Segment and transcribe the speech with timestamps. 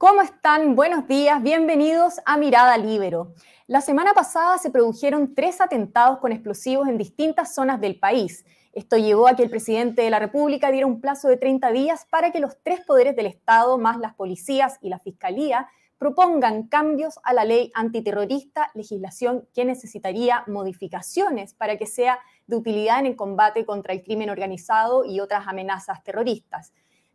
[0.00, 0.76] ¿Cómo están?
[0.76, 3.34] Buenos días, bienvenidos a Mirada Libero.
[3.66, 8.46] La semana pasada se produjeron tres atentados con explosivos en distintas zonas del país.
[8.72, 12.06] Esto llevó a que el presidente de la República diera un plazo de 30 días
[12.08, 15.68] para que los tres poderes del Estado, más las policías y la Fiscalía,
[15.98, 23.00] propongan cambios a la ley antiterrorista, legislación que necesitaría modificaciones para que sea de utilidad
[23.00, 26.72] en el combate contra el crimen organizado y otras amenazas terroristas.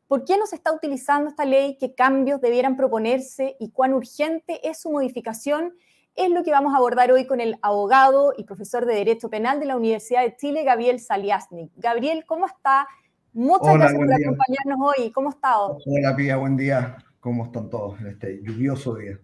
[0.07, 1.77] ¿Por qué no se está utilizando esta ley?
[1.79, 5.73] ¿Qué cambios debieran proponerse y cuán urgente es su modificación?
[6.13, 9.59] Es lo que vamos a abordar hoy con el abogado y profesor de Derecho Penal
[9.59, 11.71] de la Universidad de Chile, Gabriel Saliasnik.
[11.75, 12.87] Gabriel, ¿cómo está?
[13.33, 15.11] Muchas gracias por acompañarnos hoy.
[15.11, 15.59] ¿Cómo está?
[15.59, 16.97] Hola, Pía, buen día.
[17.19, 19.19] ¿Cómo están todos en este lluvioso día?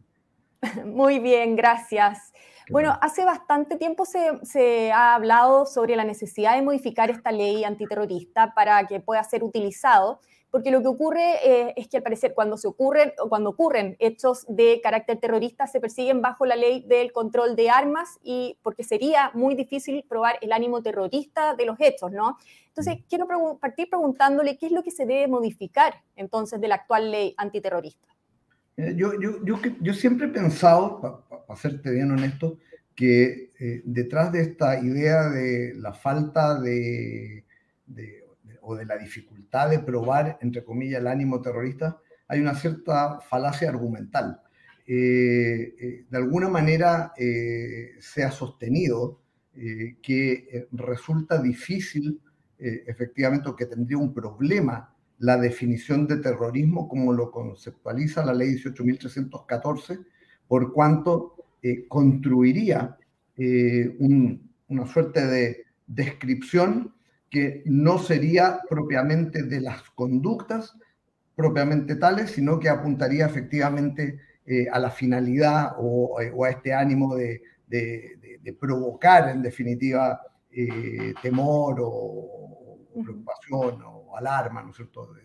[0.85, 2.33] Muy bien, gracias.
[2.71, 7.63] bueno, hace bastante tiempo se, se, ha hablado sobre la necesidad de modificar esta ley
[7.63, 10.19] antiterrorista para que pueda ser utilizado
[10.51, 13.95] porque lo que ocurre eh, es que al parecer cuando se ocurren o cuando ocurren
[13.99, 18.83] hechos de carácter terrorista se persiguen bajo la ley del control de armas y porque
[18.83, 22.37] sería muy difícil probar el ánimo terrorista de los hechos, ¿no?
[22.67, 23.03] Entonces, mm.
[23.09, 23.27] quiero
[23.59, 28.07] partir preguntándole qué es lo que se debe modificar entonces de la actual ley antiterrorista.
[28.75, 32.57] Eh, yo, yo, yo, yo siempre he pensado, para serte bien honesto,
[32.93, 37.45] que eh, detrás de esta idea de la falta de,
[37.85, 38.20] de
[38.61, 43.69] o de la dificultad de probar, entre comillas, el ánimo terrorista, hay una cierta falacia
[43.69, 44.39] argumental.
[44.87, 49.19] Eh, eh, de alguna manera eh, se ha sostenido
[50.01, 52.21] que resulta difícil,
[52.57, 58.55] efectivamente, o que tendría un problema la definición de terrorismo como lo conceptualiza la ley
[58.55, 60.05] 18.314,
[60.47, 61.35] por cuanto
[61.89, 62.97] construiría
[63.37, 66.95] una suerte de descripción
[67.31, 70.75] que no sería propiamente de las conductas
[71.33, 77.15] propiamente tales, sino que apuntaría efectivamente eh, a la finalidad o, eh, a este ánimo
[77.15, 77.41] de,
[78.59, 80.21] provocar, en definitiva,
[80.51, 85.15] eh, temor o, preocupación o alarma, ¿no es cierto?,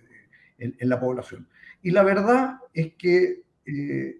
[0.58, 1.48] en, en, la población.
[1.82, 3.42] Y la verdad es que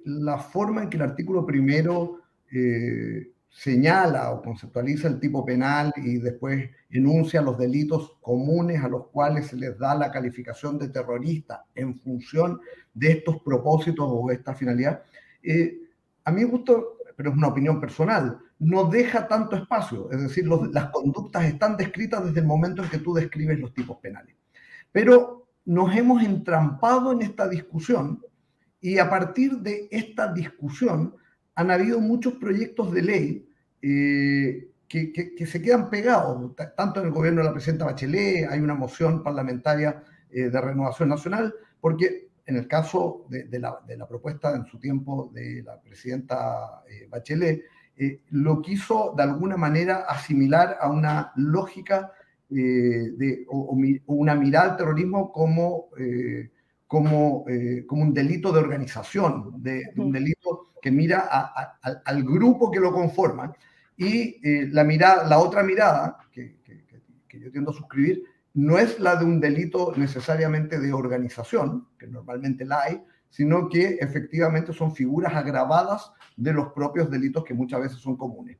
[0.04, 2.22] la forma en que el artículo primero
[3.56, 9.46] señala o conceptualiza el tipo penal y después enuncia los delitos comunes a los cuales
[9.46, 12.60] se les da la calificación de terrorista en función
[12.92, 15.02] de estos propósitos o esta finalidad,
[15.42, 15.74] eh,
[16.24, 16.74] a mí me gusta,
[17.16, 22.26] pero es una opinión personal, no deja tanto espacio, es decir, las conductas están descritas
[22.26, 24.36] desde el momento en que tú describes los tipos penales.
[24.92, 28.22] Pero nos hemos entrampado en esta discusión
[28.82, 31.14] y a partir de esta discusión
[31.54, 33.45] han habido muchos proyectos de ley
[33.88, 38.74] eh, que, se quedan pegados, tanto en el gobierno de la presidenta Bachelet, hay una
[38.74, 44.78] moción parlamentaria eh, de renovación nacional, porque en el caso de, la, propuesta en su
[44.78, 47.62] tiempo de la presidenta eh, Bachelet,
[48.30, 52.12] lo quiso de alguna manera asimilar a una lógica
[52.48, 53.76] de, o,
[54.06, 55.88] una mirada al terrorismo como,
[56.86, 57.46] como,
[57.86, 61.20] como un delito de organización, de, un delito que mira
[62.04, 63.54] al grupo que lo conforma.
[63.96, 68.24] Y eh, la, mirada, la otra mirada, que, que, yo tiendo a suscribir,
[68.54, 73.98] no es la de un delito necesariamente de organización, que normalmente la hay, sino que
[74.00, 78.58] efectivamente son figuras agravadas de los propios delitos que muchas veces son comunes.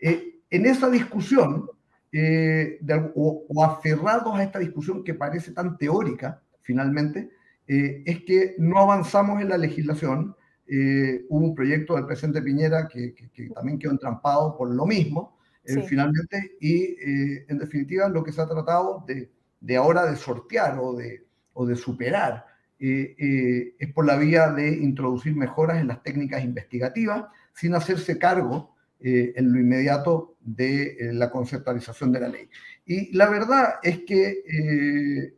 [0.00, 1.68] Eh, en esa discusión,
[2.10, 2.80] eh,
[3.14, 7.30] o, o, aferrados a esta discusión que parece tan teórica, finalmente,
[7.68, 10.36] es que no avanzamos en la legislación,
[10.68, 13.14] eh, hubo un proyecto del presidente Piñera que,
[13.54, 18.40] también quedó entrampado por lo mismo, eh, finalmente, y eh, en definitiva lo que se
[18.40, 22.46] ha tratado de, de ahora de sortear o de, o de superar
[22.78, 27.24] es por la vía de introducir mejoras en las técnicas investigativas
[27.54, 32.50] sin hacerse cargo en lo inmediato de la conceptualización de la ley.
[32.84, 35.32] Y la verdad es que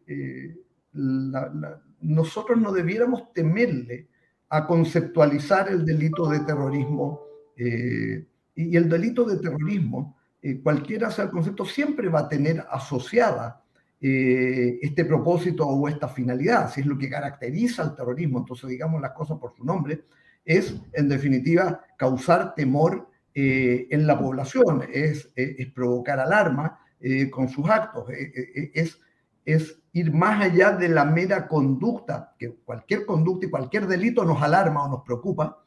[2.00, 4.08] nosotros no debiéramos temerle
[4.50, 7.22] a conceptualizar el delito de terrorismo.
[7.56, 8.24] Eh,
[8.54, 13.62] y el delito de terrorismo, eh, cualquiera sea el concepto, siempre va a tener asociada
[14.00, 19.00] eh, este propósito o esta finalidad, si es lo que caracteriza al terrorismo, entonces digamos
[19.00, 20.04] las cosas por su nombre,
[20.44, 25.30] es en definitiva causar temor en la población, es,
[25.72, 26.80] provocar alarma
[27.30, 28.98] con sus actos, es
[29.98, 34.84] ir más allá de la mera conducta, que cualquier conducta y cualquier delito nos alarma
[34.84, 35.62] o nos preocupa,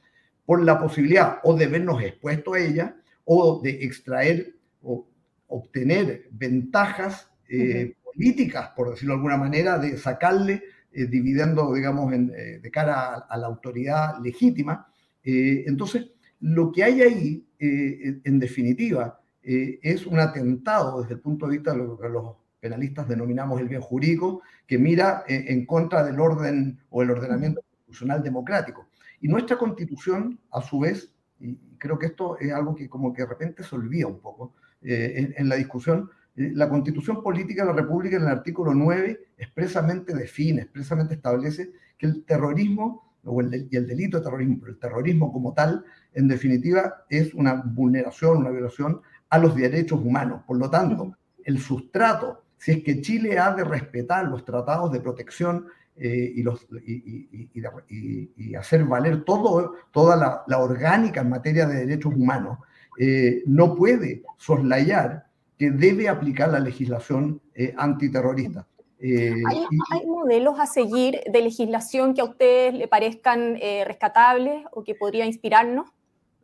[0.45, 2.95] por la posibilidad o de vernos expuestos a ella
[3.25, 5.07] o de extraer o
[5.47, 10.63] obtener ventajas eh, políticas, por decirlo de alguna manera, de sacarle
[10.93, 14.91] dividiendo, digamos, de cara a, la autoridad legítima.
[15.23, 16.07] entonces,
[16.41, 21.77] lo que hay ahí, en definitiva, es un atentado desde el punto de vista de
[21.77, 27.01] lo que los penalistas denominamos el bien jurídico, que mira en contra del orden o
[27.01, 28.87] el ordenamiento constitucional democrático.
[29.19, 33.23] Y nuestra constitución, a su vez, y creo que esto es algo que como que
[33.23, 37.69] de repente se olvida un poco eh, en, la discusión, eh, la constitución política de
[37.69, 43.67] la República en el artículo 9 expresamente define, expresamente establece que el terrorismo o el,
[43.69, 48.37] y el delito de terrorismo, pero el terrorismo como tal, en definitiva, es una vulneración,
[48.37, 50.41] una violación a los derechos humanos.
[50.47, 54.99] Por lo tanto, el sustrato, si es que Chile ha de respetar los tratados de
[54.99, 55.65] protección
[55.95, 62.59] eh, y, los, y, hacer valer todo, toda la, orgánica en materia de derechos humanos,
[62.99, 65.25] eh, no puede soslayar
[65.57, 68.67] que debe aplicar la legislación eh, antiterrorista.
[69.01, 74.93] ¿Hay, ¿Hay, modelos a seguir de legislación que a ustedes le parezcan rescatables o que
[74.93, 75.89] podría inspirarnos?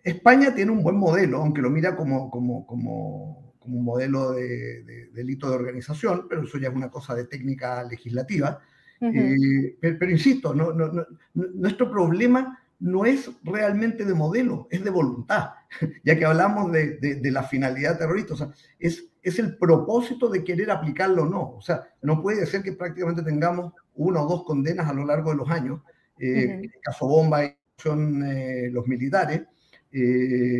[0.04, 4.84] España tiene un buen modelo, aunque lo mira como, como, como, como un modelo de,
[4.84, 8.60] de, delito de organización, pero eso ya es una cosa de técnica legislativa.
[9.02, 15.50] Eh, pero, insisto, no, no, nuestro problema no es realmente de modelo, es de voluntad,
[16.06, 20.44] ya que hablamos de, de, la finalidad terrorista, o sea, es, es el propósito de
[20.44, 21.52] querer aplicarlo o no.
[21.58, 25.32] O sea, no puede ser que prácticamente tengamos una o dos condenas a lo largo
[25.32, 25.82] de los años,
[26.18, 29.44] eh, en el caso bomba son eh, los militares,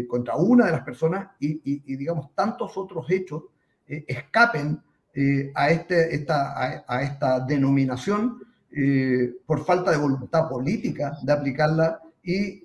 [0.08, 3.44] contra una de las personas y, digamos, tantos otros hechos
[3.88, 4.82] escapen
[5.20, 8.38] eh, a, este, esta, a, esta denominación
[8.72, 12.62] eh, por falta de voluntad política de aplicarla y,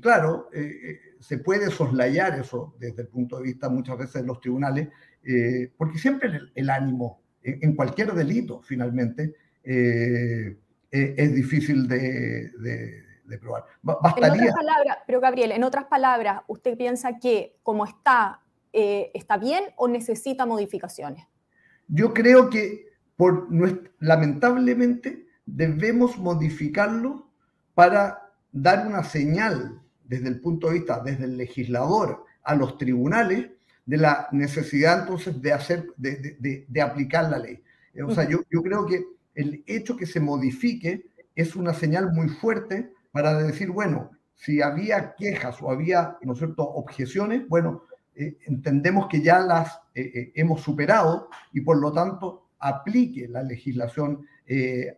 [0.00, 4.40] claro, eh, se puede soslayar eso desde el punto de vista muchas veces de los
[4.40, 4.88] tribunales,
[5.76, 9.34] porque siempre el, ánimo en, cualquier delito finalmente
[9.64, 12.52] es difícil de,
[13.40, 13.64] probar.
[13.82, 14.28] Bastaría...
[14.28, 18.42] En otras palabras, pero Gabriel, en otras palabras, ¿usted piensa que como está,
[18.72, 21.26] está bien o necesita modificaciones?
[21.88, 22.86] Yo creo que
[23.16, 23.48] por
[24.00, 27.30] lamentablemente debemos modificarlo
[27.74, 33.50] para dar una señal desde el punto de vista, desde el legislador a los tribunales,
[33.84, 37.62] de la necesidad entonces de hacer, de, aplicar la ley.
[38.04, 42.28] O sea, yo, yo creo que el hecho que se modifique es una señal muy
[42.28, 47.84] fuerte para decir, bueno, si había quejas o había, ¿no es cierto?, objeciones, bueno,
[48.14, 53.42] eh, entendemos que ya las eh, eh, hemos superado y por lo tanto aplique la
[53.42, 54.26] legislación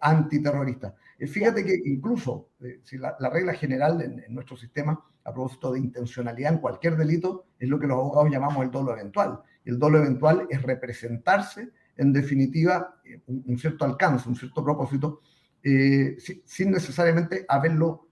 [0.00, 0.94] antiterrorista.
[1.18, 2.50] fíjate que incluso
[2.92, 7.78] la, regla general en, nuestro sistema a propósito de intencionalidad en cualquier delito es lo
[7.78, 9.40] que los abogados llamamos el dolo eventual.
[9.64, 15.22] El dolo eventual es representarse, en definitiva, un, cierto alcance, un cierto propósito,
[15.62, 18.07] sin necesariamente haberlo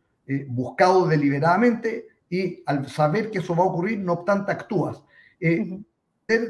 [0.49, 5.03] buscado deliberadamente y al saber que eso va a ocurrir, no obstante actúas.
[5.39, 5.81] Eh,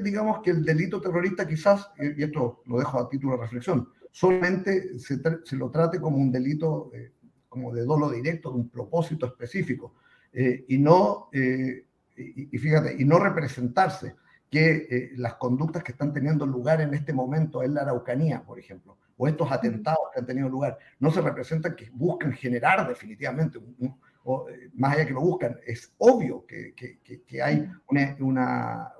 [0.02, 4.98] digamos que el delito terrorista quizás, y esto lo dejo a título de reflexión, solamente
[4.98, 7.12] se, se lo trate como un delito eh,
[7.48, 9.94] como de dolo directo, de un propósito específico,
[10.32, 14.16] eh, y no, y, y, fíjate, y no representarse
[14.50, 18.96] que las conductas que están teniendo lugar en este momento en la Araucanía, por ejemplo,
[19.16, 23.98] o estos atentados que han tenido lugar, no se representan que buscan generar definitivamente un,
[24.24, 28.92] o, eh, más allá que lo buscan, es obvio que, que, que hay una, una,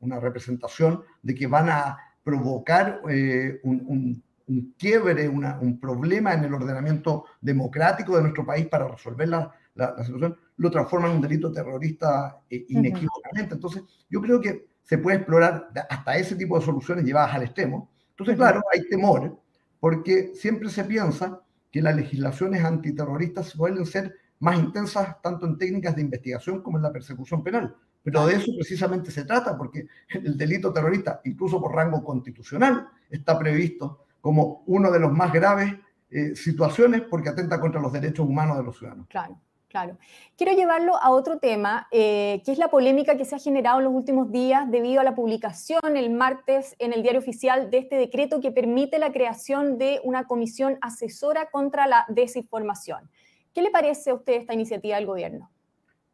[0.00, 6.52] una, representación de que van a provocar eh, un, un, quiebre, un problema en el
[6.52, 11.52] ordenamiento democrático de nuestro país para resolver la, la, situación, lo transforman en un delito
[11.52, 13.54] terrorista eh, inequívocamente.
[13.54, 17.90] Entonces, yo creo que se puede explorar hasta ese tipo de soluciones llevadas al extremo.
[18.20, 19.38] Entonces, claro, hay temor,
[19.78, 25.96] porque siempre se piensa que las legislaciones antiterroristas suelen ser más intensas tanto en técnicas
[25.96, 27.74] de investigación como en la persecución penal.
[28.02, 33.38] Pero de eso precisamente se trata, porque el delito terrorista, incluso por rango constitucional, está
[33.38, 35.74] previsto como uno de los más graves
[36.10, 39.06] eh, situaciones porque atenta contra los derechos humanos de los ciudadanos.
[39.08, 39.40] Claro.
[39.70, 39.98] Claro.
[40.36, 43.84] Quiero llevarlo a otro tema, eh, que es la polémica que se ha generado en
[43.84, 47.94] los últimos días debido a la publicación el martes en el diario oficial de este
[47.94, 53.08] decreto que permite la creación de una comisión asesora contra la desinformación.
[53.54, 55.52] ¿Qué le parece a usted esta iniciativa del gobierno?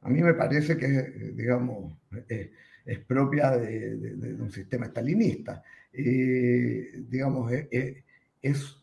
[0.02, 1.94] A mí me parece que, digamos,
[2.28, 2.50] es,
[3.06, 5.62] propia de, un sistema estalinista.
[5.94, 8.76] Eh, digamos, es,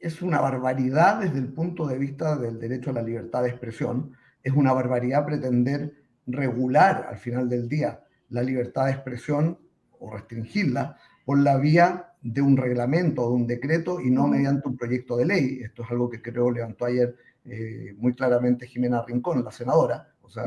[0.00, 4.12] es una barbaridad desde el punto de vista del derecho a la libertad de expresión.
[4.42, 5.92] Es una barbaridad pretender
[6.26, 9.58] regular al final del día la libertad de expresión
[9.98, 14.68] o restringirla por la vía de un reglamento o de un decreto y no mediante
[14.68, 15.60] un proyecto de ley.
[15.62, 20.08] Esto es algo que creo levantó ayer eh, muy claramente Jimena Rincón, la senadora.
[20.22, 20.44] O sea,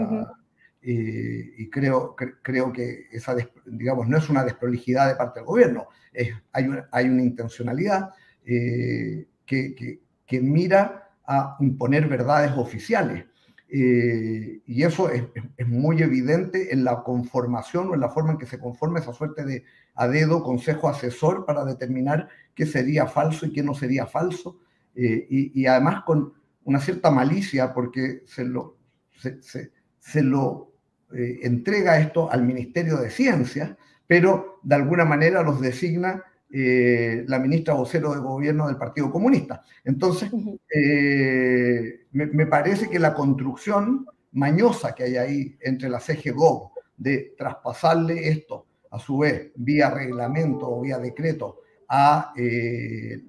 [0.82, 5.88] eh, y creo, creo que esa, digamos, no es una desprolijidad de parte del gobierno,
[6.14, 8.12] es, hay, una, hay una intencionalidad
[8.46, 10.00] eh, que,
[10.42, 13.26] mira a imponer verdades oficiales.
[13.68, 15.24] y eso es,
[15.68, 19.44] muy evidente en la conformación o en la forma en que se conforma esa suerte
[19.44, 19.64] de
[19.96, 24.60] a dedo consejo asesor para determinar qué sería falso y qué no sería falso.
[24.96, 26.34] y, y además con
[26.66, 28.78] una cierta malicia porque se lo,
[29.20, 30.74] se, lo
[31.14, 37.40] eh, entrega esto al Ministerio de Ciencia, pero de alguna manera los designa eh, la
[37.40, 39.64] ministra vocero de gobierno del Partido Comunista.
[39.84, 40.30] Entonces,
[40.74, 47.34] eh, me, me, parece que la construcción mañosa que hay ahí entre la CGGOV de
[47.38, 52.32] traspasarle esto, a su vez, vía reglamento o vía decreto, al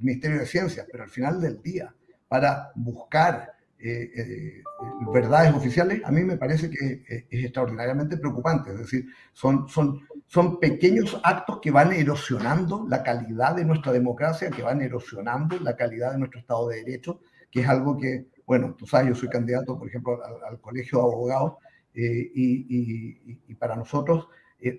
[0.00, 1.94] Ministerio de Ciencia, pero al final del día,
[2.28, 4.62] para buscar eh, eh,
[5.12, 8.70] verdades oficiales, a mí me parece que eh, es extraordinariamente preocupante.
[8.73, 14.50] Es decir, son, son, son pequeños actos que van erosionando la calidad de nuestra democracia,
[14.50, 18.75] que van erosionando la calidad de nuestro Estado de Derecho, que es algo que, bueno,
[18.75, 21.52] tú sabes, yo soy candidato, por ejemplo, al, Colegio de Abogados,
[21.95, 23.16] y,
[23.49, 24.28] y, para nosotros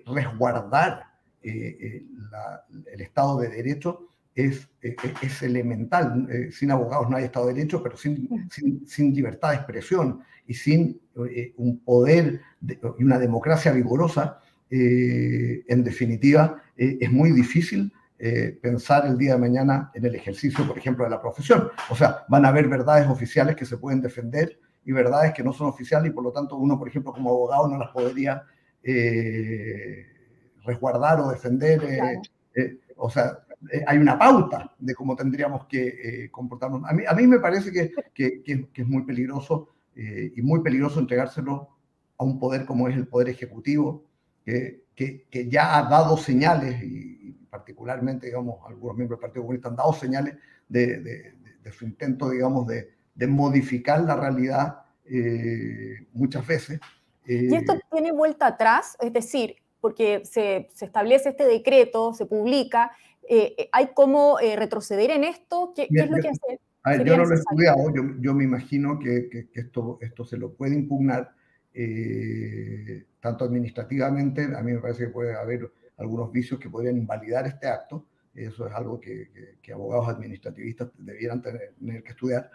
[0.06, 1.04] resguardar
[1.42, 6.28] la, el Estado de Derecho es, es, elemental.
[6.30, 8.48] Eh, sin abogados no hay Estado de Derecho, pero sin,
[8.86, 15.84] sin, libertad de expresión y sin eh, un poder y una democracia vigorosa, eh, en
[15.84, 17.92] definitiva, es muy difícil
[18.62, 21.70] pensar el día de mañana en el ejercicio, por ejemplo, de la profesión.
[21.90, 25.52] O sea, van a haber verdades oficiales que se pueden defender y verdades que no
[25.52, 28.44] son oficiales y por lo tanto uno, por ejemplo, como abogado no las podría
[30.64, 31.80] resguardar o defender.
[32.96, 33.38] o sea,
[33.72, 36.82] eh, hay una pauta de cómo tendríamos que eh, comportarnos.
[36.84, 40.62] A mí, a mí me parece que, que, que, es muy peligroso eh, y muy
[40.62, 41.68] peligroso entregárselo
[42.16, 44.04] a un poder como es el Poder Ejecutivo,
[44.94, 49.76] que, que ya ha dado señales, y, particularmente, digamos, algunos miembros del Partido Comunista han
[49.76, 50.36] dado señales
[50.68, 54.82] de, de, de su intento, digamos, de, modificar la realidad
[56.12, 56.78] muchas veces.
[57.26, 58.96] ¿Y esto tiene vuelta atrás?
[59.00, 62.92] Es decir, porque se, se, establece este decreto, se publica,
[63.28, 65.74] eh, eh, ¿Hay cómo eh, retroceder en esto?
[65.76, 66.60] ¿Qué, es lo que hace?
[67.04, 70.54] yo no lo he estudiado, yo, yo me imagino que, que, esto, esto se lo
[70.54, 71.34] puede impugnar
[73.20, 77.68] tanto administrativamente, a mí me parece que puede haber algunos vicios que podrían invalidar este
[77.68, 82.50] acto, eso es algo que, que abogados administrativistas debieran tener, tener que estudiar.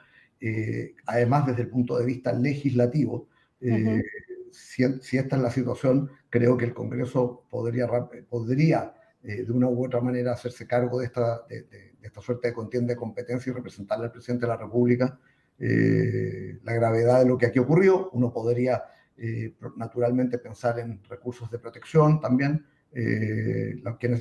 [1.06, 3.27] además, desde el punto de vista legislativo,
[3.60, 7.88] si, si, esta es la situación, creo que el Congreso podría,
[8.30, 12.53] podría eh, de una u otra manera hacerse cargo de esta, de, esta suerte de
[12.53, 15.18] contienda de competencia y representarle al presidente de la República
[15.60, 18.10] eh, la gravedad de lo que aquí ocurrió.
[18.12, 18.84] Uno podría
[19.17, 22.65] eh, naturalmente pensar en recursos de protección también,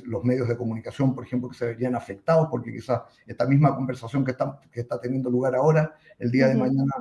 [0.05, 4.25] los medios de comunicación, por ejemplo, que se verían afectados, porque quizás esta misma conversación
[4.25, 6.91] que está, que está teniendo lugar ahora, el día de mañana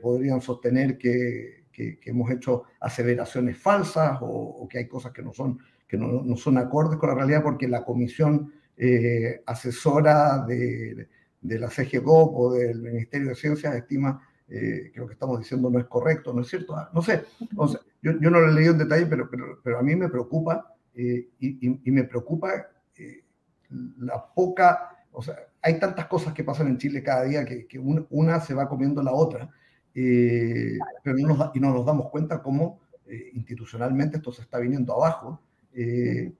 [0.00, 5.32] podrían sostener que, que, hemos hecho aseveraciones falsas o, o, que hay cosas que no
[5.32, 5.58] son
[5.88, 11.06] que no, no son acordes con la realidad porque la comisión eh, asesora de,
[11.40, 15.70] de, la CGGOP o del Ministerio de Ciencias estima eh, que lo que estamos diciendo
[15.70, 16.76] no es correcto, ¿no es cierto?
[16.76, 17.24] Ah, no sé,
[17.56, 19.96] o sea, yo, yo, no lo he leído en detalle, pero, pero, pero a mí
[19.96, 22.50] me preocupa eh, y, y, y, me preocupa
[22.98, 23.24] eh,
[23.98, 27.78] la poca, o sea, hay tantas cosas que pasan en Chile cada día que, que
[27.78, 29.48] una, una, se va comiendo la otra,
[29.94, 32.80] eh, pero no nos, y no nos damos cuenta cómo
[33.34, 35.38] institucionalmente esto se está viniendo abajo
[35.74, 36.32] eh,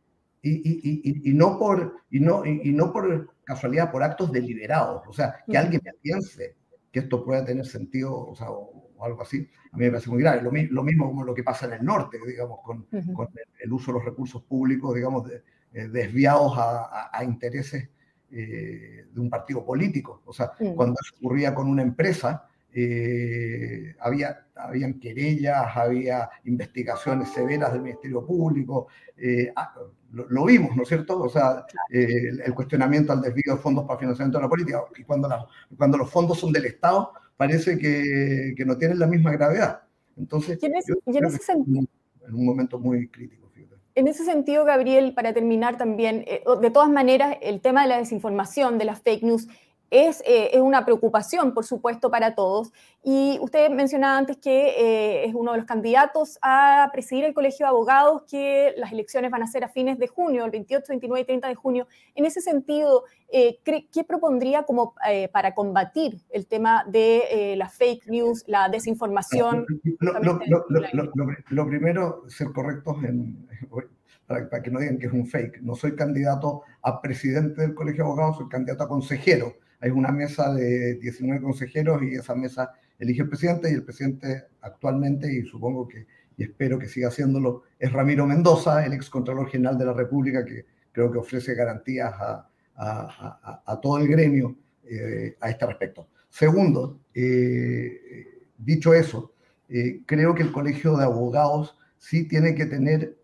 [0.42, 5.02] y, y, y, no por, y, no, y, no por casualidad, por actos deliberados.
[5.06, 6.56] O sea, que alguien piense
[6.92, 10.22] que esto pueda tener sentido o, sea, o, algo así, a mí me parece muy
[10.22, 10.42] grave.
[10.42, 13.90] Lo, lo, mismo como lo que pasa en el norte, digamos, con, con el, uso
[13.90, 17.88] de los recursos públicos, digamos, de, eh, desviados a, a, a intereses
[18.30, 20.22] eh, de un partido político.
[20.24, 27.72] O sea, cuando eso ocurría con una empresa, eh, había habían querellas, había investigaciones severas
[27.72, 29.74] del Ministerio Público, eh, ah,
[30.12, 31.20] lo, lo, vimos, ¿no es cierto?
[31.20, 35.04] O sea, eh, el, cuestionamiento al desvío de fondos para financiamiento de la política, y
[35.04, 39.32] cuando, la, cuando los fondos son del Estado, parece que, que no tienen la misma
[39.32, 39.82] gravedad.
[40.16, 41.84] Entonces, ¿Y en ese, en ese sentido?
[42.28, 43.42] En un momento muy crítico.
[43.94, 47.98] En ese sentido, Gabriel, para terminar también, eh, de todas maneras, el tema de la
[47.98, 49.48] desinformación, de las fake news,
[49.92, 52.72] es, eh, es, una preocupación, por supuesto, para todos.
[53.04, 57.66] Y usted mencionaba antes que eh, es uno de los candidatos a presidir el Colegio
[57.66, 61.20] de Abogados, que las elecciones van a ser a fines de junio, el 28, 29
[61.20, 61.88] y 30 de junio.
[62.14, 64.94] En ese sentido, eh, ¿qué propondría como
[65.30, 69.66] para combatir el tema de la fake news, la desinformación?
[71.50, 73.46] Lo, primero, ser correctos en,
[74.26, 75.60] para, que no digan que es un fake.
[75.60, 80.12] No soy candidato a presidente del Colegio de Abogados, soy candidato a consejero hay una
[80.12, 85.42] mesa de 19 consejeros y esa mesa elige el presidente y el presidente actualmente, y
[85.42, 89.84] supongo que, y espero que siga haciéndolo, es Ramiro Mendoza, el ex Contralor General de
[89.84, 95.66] la República, que creo que ofrece garantías a, a, todo el gremio eh, a este
[95.66, 96.08] respecto.
[96.30, 99.34] Segundo, eh, dicho eso,
[99.68, 103.16] eh, creo que el Colegio de Abogados sí tiene que tener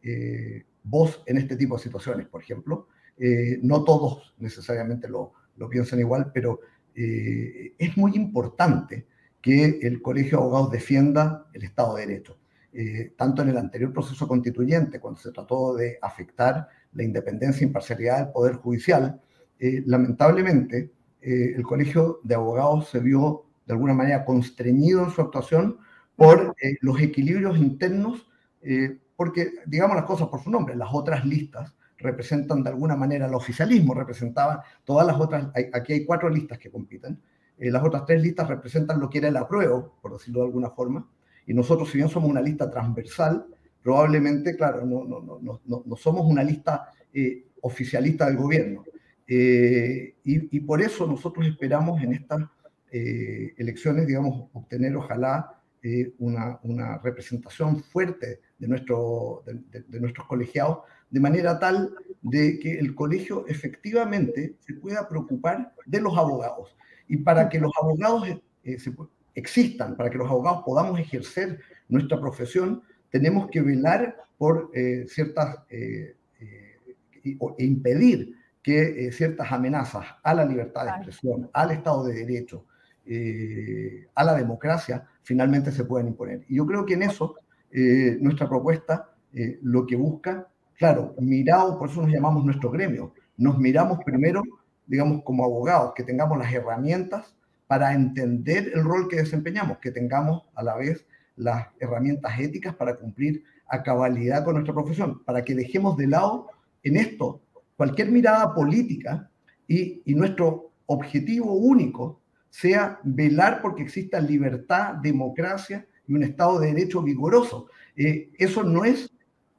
[0.83, 2.89] voz en este tipo de situaciones, por ejemplo.
[3.63, 6.61] no todos necesariamente lo, lo piensan igual, pero
[6.95, 9.07] eh, es muy importante
[9.41, 12.39] que el Colegio de Abogados defienda el Estado de Derecho.
[12.73, 17.69] Eh, tanto en el anterior proceso constituyente, cuando se trató de afectar la independencia e
[17.69, 19.21] imparcialidad del Poder Judicial,
[19.59, 25.79] eh, lamentablemente el Colegio de Abogados se vio de alguna manera constreñido en su actuación
[26.15, 28.31] por los equilibrios internos,
[29.17, 33.35] porque digamos las cosas por su nombre, las otras listas representan de alguna manera el
[33.35, 37.21] oficialismo, representaban todas las otras, aquí hay cuatro listas que compiten,
[37.59, 40.71] eh, las otras tres listas representan lo que era el apruebo, por decirlo de alguna
[40.71, 41.09] forma,
[41.47, 43.47] y nosotros, si bien somos una lista transversal,
[43.83, 48.85] probablemente, claro, no, no, no, no, somos una lista eh, oficialista del gobierno.
[49.27, 52.43] Eh, y, y, por eso nosotros esperamos en estas
[52.91, 55.61] elecciones, digamos, obtener ojalá
[56.19, 60.79] una, una, representación fuerte de, nuestro, de, de nuestros colegiados
[61.11, 66.77] de manera tal de que el colegio efectivamente se pueda preocupar de los abogados.
[67.07, 68.29] Y para que los abogados
[68.65, 68.79] eh,
[69.35, 75.59] existan, para que los abogados podamos ejercer nuestra profesión, tenemos que velar por eh, ciertas
[75.71, 76.15] eh,
[77.25, 82.67] e impedir que ciertas amenazas a la libertad de expresión, al Estado de Derecho,
[84.15, 86.45] a la democracia, finalmente se puedan imponer.
[86.49, 87.37] Y yo creo que en eso
[88.21, 89.11] nuestra propuesta
[89.63, 93.13] lo que busca Claro, mirado, por eso nos llamamos nuestro gremio.
[93.37, 94.43] Nos miramos primero,
[94.87, 97.35] digamos, como abogados, que tengamos las herramientas
[97.67, 102.97] para entender el rol que desempeñamos, que tengamos a la vez las herramientas éticas para
[102.97, 106.47] cumplir a cabalidad con nuestra profesión, para que dejemos de lado
[106.85, 107.43] en esto
[107.77, 109.29] cualquier mirada política
[109.67, 117.03] y, nuestro objetivo único sea velar porque exista libertad, democracia y un Estado de Derecho
[117.03, 117.67] vigoroso.
[117.97, 119.13] Eh, eso no es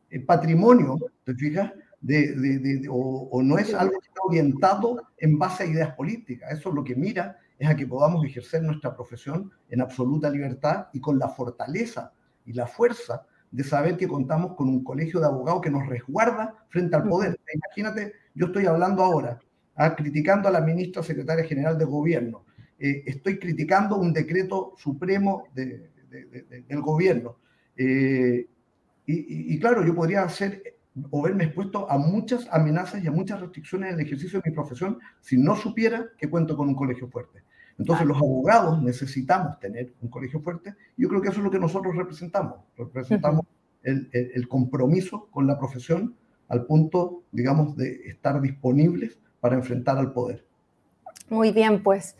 [0.09, 1.71] eh, patrimonio, ¿te fijas?
[2.01, 6.51] De, o, no es algo que está orientado en base a ideas políticas.
[6.57, 11.01] Eso lo que mira es a que podamos ejercer nuestra profesión en absoluta libertad y
[11.01, 12.13] con la fortaleza
[12.45, 16.55] y la fuerza de saber que contamos con un colegio de abogados que nos resguarda
[16.69, 17.37] frente al poder.
[17.53, 19.39] Imagínate, yo estoy hablando ahora,
[19.75, 22.45] ah, criticando a la ministra secretaria general de gobierno,
[22.77, 27.37] eh, estoy criticando un decreto supremo del gobierno.
[27.75, 28.47] Eh,
[29.11, 30.61] y, claro, yo podría hacer
[31.09, 34.55] o verme expuesto a muchas amenazas y a muchas restricciones en el ejercicio de mi
[34.55, 37.43] profesión si no supiera que cuento con un colegio fuerte.
[37.77, 41.59] Entonces los abogados necesitamos tener un colegio fuerte yo creo que eso es lo que
[41.59, 42.59] nosotros representamos.
[42.77, 43.45] Representamos
[43.83, 46.15] el, el, compromiso con la profesión
[46.49, 50.45] al punto, digamos, de estar disponibles para enfrentar al poder.
[51.29, 52.17] Muy bien, pues.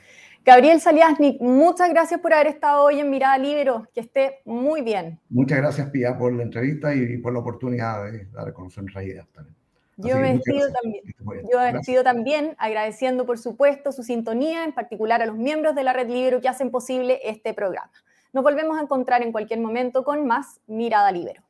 [0.50, 3.88] Gabriel Saliasnik, muchas gracias por haber estado hoy en Mirada Libero.
[3.94, 5.20] Que esté muy bien.
[5.30, 9.06] Muchas gracias, Pia, por la entrevista y, por la oportunidad de dar a conocer nuestras
[9.06, 9.56] ideas también.
[9.98, 11.04] Yo me, despido también,
[11.52, 15.84] yo me despido también agradeciendo, por supuesto, su sintonía, en particular a los miembros de
[15.84, 17.92] la Red Libero que hacen posible este programa.
[18.34, 21.44] Nos volvemos a encontrar en cualquier momento con más Mirada Libero.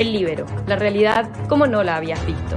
[0.00, 2.56] El Libero, la realidad como no la habías visto.